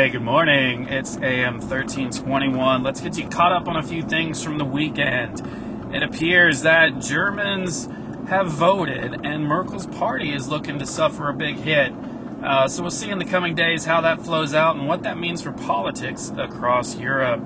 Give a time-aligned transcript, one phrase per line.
[0.00, 0.88] Hey, good morning.
[0.88, 2.82] It's AM 1321.
[2.82, 5.42] Let's get you caught up on a few things from the weekend.
[5.94, 7.86] It appears that Germans
[8.26, 11.92] have voted and Merkel's party is looking to suffer a big hit.
[12.42, 15.18] Uh, so we'll see in the coming days how that flows out and what that
[15.18, 17.44] means for politics across Europe.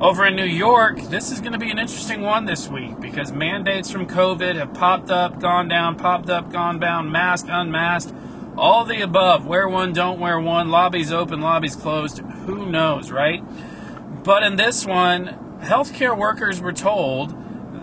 [0.00, 3.32] Over in New York, this is going to be an interesting one this week because
[3.32, 8.14] mandates from COVID have popped up, gone down, popped up, gone down, masked, unmasked,
[8.56, 9.46] all the above.
[9.46, 12.18] Wear one, don't wear one, lobbies open, lobbies closed.
[12.18, 13.42] Who knows, right?
[14.24, 17.34] But in this one, healthcare workers were told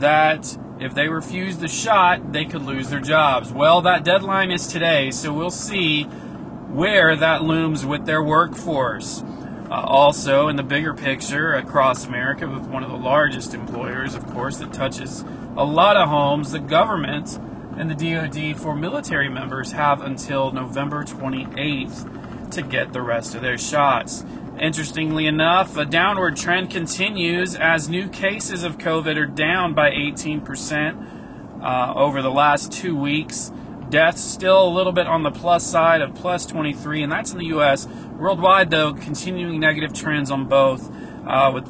[0.00, 3.52] that if they refuse the shot, they could lose their jobs.
[3.52, 9.22] Well, that deadline is today, so we'll see where that looms with their workforce.
[9.70, 14.26] Uh, also, in the bigger picture, across America, with one of the largest employers, of
[14.26, 15.24] course, that touches
[15.56, 17.38] a lot of homes, the government
[17.76, 23.42] and the DoD for military members have until November 28th to get the rest of
[23.42, 24.24] their shots.
[24.58, 31.62] Interestingly enough, a downward trend continues as new cases of COVID are down by 18%
[31.62, 33.52] uh, over the last two weeks.
[33.88, 37.38] Deaths still a little bit on the plus side of plus 23, and that's in
[37.38, 37.86] the U.S.
[38.18, 40.90] Worldwide, though, continuing negative trends on both,
[41.26, 41.64] uh, with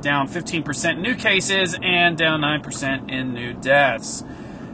[0.00, 4.24] down 15% new cases and down 9% in new deaths.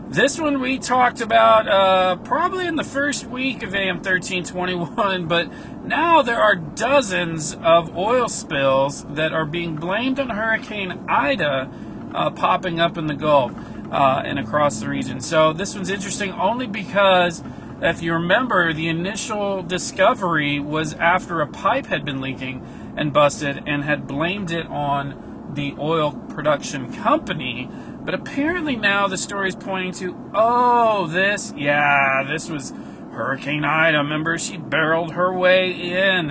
[0.09, 5.51] This one we talked about uh, probably in the first week of AM 1321, but
[5.85, 11.69] now there are dozens of oil spills that are being blamed on Hurricane Ida
[12.15, 13.53] uh, popping up in the Gulf
[13.91, 15.21] uh, and across the region.
[15.21, 17.43] So this one's interesting only because
[17.83, 22.65] if you remember, the initial discovery was after a pipe had been leaking
[22.97, 27.69] and busted and had blamed it on the oil production company.
[28.07, 32.73] But apparently now the story is pointing to, oh, this, yeah, this was
[33.11, 33.99] Hurricane Ida.
[33.99, 36.31] Remember, she barreled her way in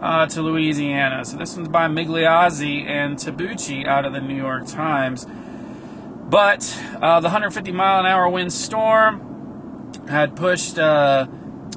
[0.00, 1.24] uh, to Louisiana.
[1.24, 5.26] So this one's by Migliozzi and Tabuchi out of the New York Times.
[5.26, 11.26] But uh, the 150 mile an hour wind storm had pushed uh,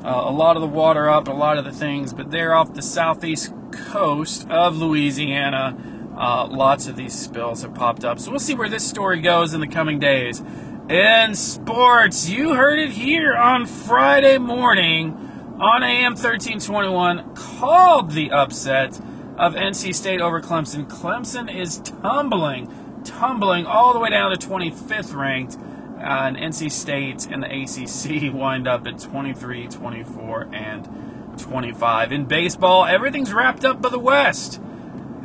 [0.04, 2.84] a lot of the water up, a lot of the things, but they're off the
[2.84, 5.99] southeast coast of Louisiana.
[6.20, 8.20] Uh, lots of these spills have popped up.
[8.20, 10.44] So we'll see where this story goes in the coming days.
[10.90, 15.12] In sports, you heard it here on Friday morning
[15.60, 19.00] on AM 1321, called the upset
[19.38, 20.88] of NC State over Clemson.
[20.88, 22.70] Clemson is tumbling
[23.04, 25.58] tumbling all the way down to 25th ranked.
[26.00, 32.12] Uh, and NC State and the ACC wind up at 23, 24, and 25.
[32.14, 34.62] In baseball, everything's wrapped up by the West.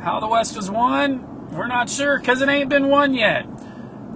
[0.05, 3.47] How the West was won, we're not sure because it ain't been won yet.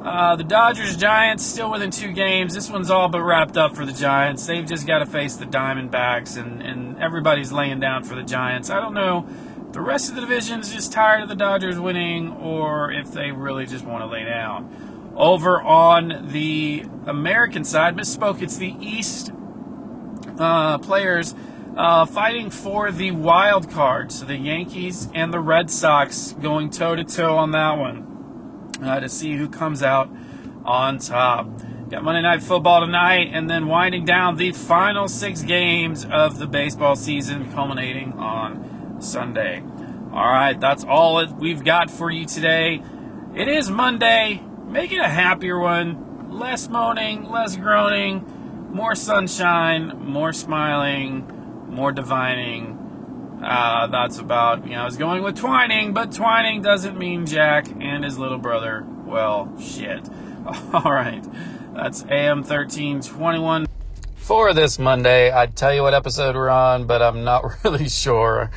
[0.04, 2.54] Uh, the Dodgers Giants still within two games.
[2.54, 4.46] This one's all but wrapped up for the Giants.
[4.46, 8.70] They've just got to face the Diamondbacks, and, and everybody's laying down for the Giants.
[8.70, 9.28] I don't know
[9.72, 13.32] the rest of the division is just tired of the Dodgers winning, or if they
[13.32, 15.14] really just want to lay down.
[15.16, 19.32] Over on the American side, misspoke, it's the East
[20.38, 21.34] uh, players
[21.80, 24.12] uh, fighting for the wild card.
[24.12, 29.00] So the Yankees and the Red Sox going toe to toe on that one uh,
[29.00, 30.10] to see who comes out
[30.66, 31.48] on top.
[31.90, 36.48] Got Monday Night Football tonight, and then winding down the final six games of the
[36.48, 39.64] baseball season, culminating on Sunday.
[40.12, 42.84] All right, that's all we've got for you today.
[43.34, 44.44] It is Monday.
[44.68, 46.30] Make it a happier one.
[46.30, 51.39] Less moaning, less groaning, more sunshine, more smiling,
[51.70, 53.40] more divining.
[53.44, 57.68] Uh, that's about, you know, I was going with Twining, but Twining doesn't mean Jack
[57.80, 58.86] and his little brother.
[59.06, 60.10] Well, shit.
[60.74, 61.24] All right.
[61.74, 63.68] That's AM 1321.
[64.18, 68.52] For this Monday, I'd tell you what episode we're on, but I'm not really sure.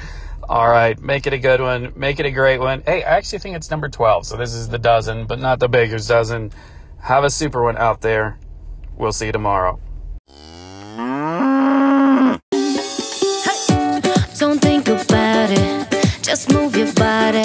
[0.49, 1.93] All right, make it a good one.
[1.95, 2.83] Make it a great one.
[2.85, 4.27] Hey, I actually think it's number 12.
[4.27, 6.51] So this is the dozen, but not the baker's dozen.
[6.99, 8.39] Have a super one out there.
[8.97, 9.81] We'll see you tomorrow.
[16.23, 17.43] Just move your body.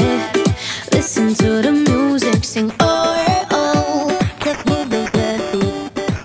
[0.93, 2.43] Listen to the music.
[2.43, 4.19] Sing oh, oh.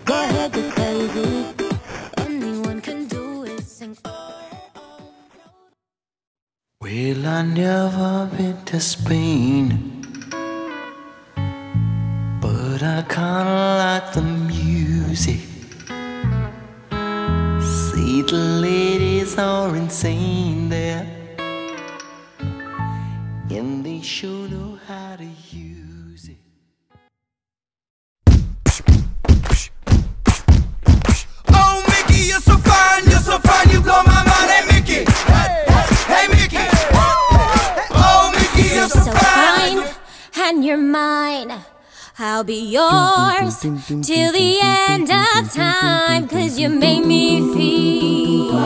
[0.05, 0.53] Go ahead.
[2.19, 3.65] Anyone can do it.
[3.67, 4.45] Sing oh,
[4.77, 4.81] oh.
[6.81, 10.05] Well, I never been to Spain,
[12.41, 15.41] but I kinda like the music.
[17.61, 21.07] See, the ladies are insane there,
[40.64, 41.53] you're mine.
[42.19, 48.62] I'll be yours till the end of time, cause you make me feel.